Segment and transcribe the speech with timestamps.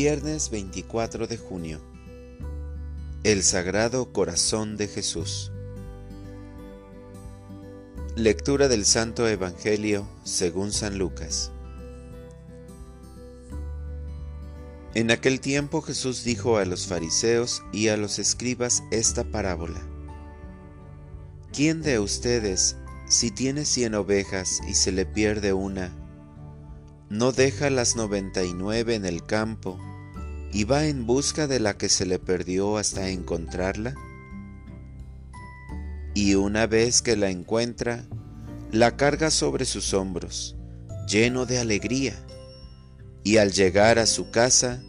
[0.00, 1.80] Viernes 24 de junio.
[3.24, 5.50] El Sagrado Corazón de Jesús.
[8.14, 11.50] Lectura del Santo Evangelio según San Lucas.
[14.94, 19.82] En aquel tiempo Jesús dijo a los fariseos y a los escribas esta parábola.
[21.52, 22.76] ¿Quién de ustedes,
[23.08, 25.92] si tiene cien ovejas y se le pierde una,
[27.10, 29.78] no deja las noventa y nueve en el campo
[30.52, 33.94] y va en busca de la que se le perdió hasta encontrarla?
[36.14, 38.04] Y una vez que la encuentra,
[38.72, 40.56] la carga sobre sus hombros,
[41.06, 42.14] lleno de alegría,
[43.24, 44.82] y al llegar a su casa,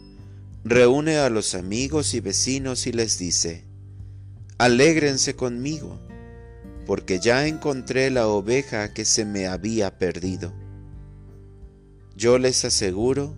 [0.64, 3.64] reúne a los amigos y vecinos y les dice,
[4.58, 5.98] Alégrense conmigo,
[6.84, 10.52] porque ya encontré la oveja que se me había perdido.
[12.20, 13.34] Yo les aseguro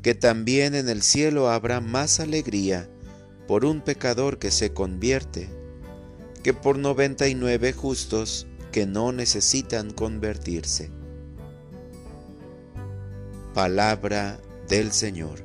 [0.00, 2.88] que también en el cielo habrá más alegría
[3.48, 5.48] por un pecador que se convierte
[6.44, 10.92] que por noventa y nueve justos que no necesitan convertirse.
[13.54, 15.40] Palabra del Señor.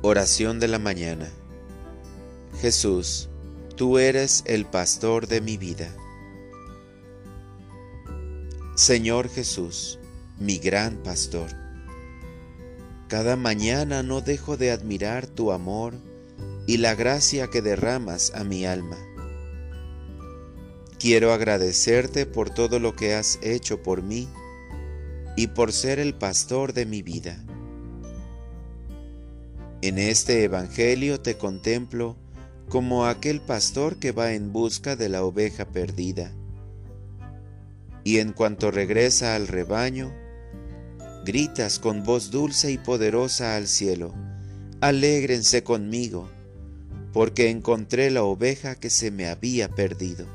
[0.00, 1.28] Oración de la mañana.
[2.60, 3.28] Jesús,
[3.74, 5.92] tú eres el pastor de mi vida.
[8.80, 9.98] Señor Jesús,
[10.38, 11.50] mi gran pastor,
[13.08, 15.92] cada mañana no dejo de admirar tu amor
[16.66, 18.96] y la gracia que derramas a mi alma.
[20.98, 24.30] Quiero agradecerte por todo lo que has hecho por mí
[25.36, 27.44] y por ser el pastor de mi vida.
[29.82, 32.16] En este Evangelio te contemplo
[32.70, 36.32] como aquel pastor que va en busca de la oveja perdida
[38.04, 40.12] y en cuanto regresa al rebaño,
[41.24, 44.14] gritas con voz dulce y poderosa al cielo,
[44.80, 46.28] alégrense conmigo,
[47.12, 50.26] porque encontré la oveja que se me había perdido.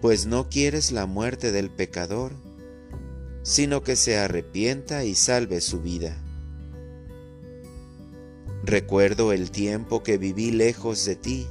[0.00, 2.32] Pues no quieres la muerte del pecador,
[3.42, 6.16] sino que se arrepienta y salve su vida.
[8.62, 11.46] Recuerdo el tiempo que viví lejos de ti,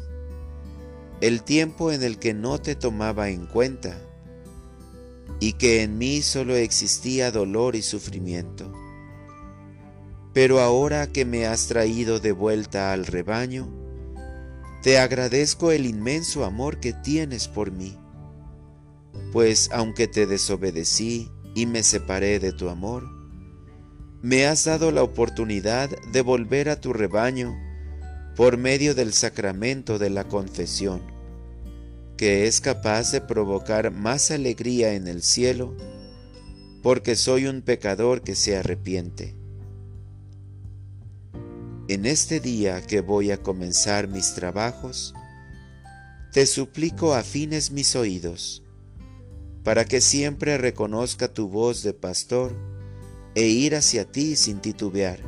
[1.21, 3.97] el tiempo en el que no te tomaba en cuenta,
[5.39, 8.71] y que en mí solo existía dolor y sufrimiento.
[10.33, 13.67] Pero ahora que me has traído de vuelta al rebaño,
[14.83, 17.97] te agradezco el inmenso amor que tienes por mí,
[19.31, 23.03] pues aunque te desobedecí y me separé de tu amor,
[24.21, 27.55] me has dado la oportunidad de volver a tu rebaño
[28.37, 31.17] por medio del sacramento de la confesión
[32.17, 35.77] que es capaz de provocar más alegría en el cielo,
[36.81, 39.35] porque soy un pecador que se arrepiente.
[41.87, 45.13] En este día que voy a comenzar mis trabajos,
[46.33, 48.63] te suplico afines mis oídos,
[49.63, 52.55] para que siempre reconozca tu voz de pastor
[53.35, 55.19] e ir hacia ti sin titubear,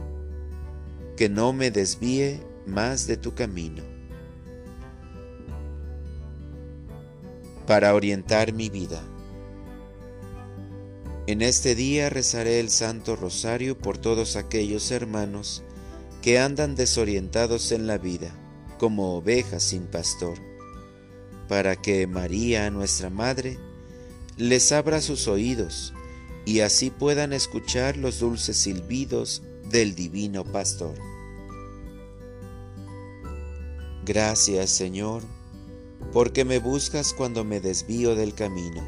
[1.15, 3.99] que no me desvíe más de tu camino.
[7.69, 8.99] para orientar mi vida.
[11.27, 15.61] En este día rezaré el Santo Rosario por todos aquellos hermanos
[16.23, 18.31] que andan desorientados en la vida,
[18.79, 20.39] como ovejas sin pastor,
[21.47, 23.59] para que María, nuestra Madre,
[24.35, 25.93] les abra sus oídos
[26.45, 30.95] y así puedan escuchar los dulces silbidos del Divino Pastor.
[34.09, 35.21] Gracias, Señor
[36.11, 38.87] porque me buscas cuando me desvío del camino.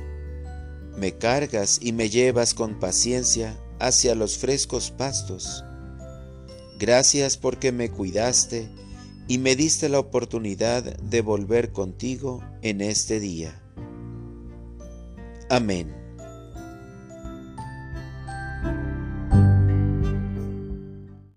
[0.97, 5.63] Me cargas y me llevas con paciencia hacia los frescos pastos.
[6.79, 8.69] Gracias porque me cuidaste
[9.27, 13.61] y me diste la oportunidad de volver contigo en este día.
[15.49, 16.00] Amén.